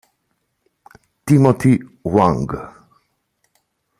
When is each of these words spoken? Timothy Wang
Timothy 1.27 1.77
Wang 2.01 2.49